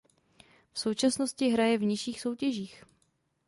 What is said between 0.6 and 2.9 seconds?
V současnosti hraje v nižších soutěžích.